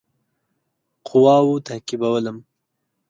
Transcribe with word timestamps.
قواوو 1.07 1.63
تعقیبولم. 1.67 2.37